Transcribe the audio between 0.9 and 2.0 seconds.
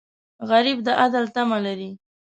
عدل تمه لري